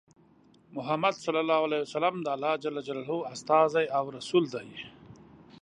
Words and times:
محمد 0.75 1.13
ص 1.23 1.25
د 1.35 1.37
الله 2.35 2.53
ج 2.63 2.65
استازی 3.35 3.85
او 3.97 4.03
رسول 4.17 4.43
دی. 4.53 4.67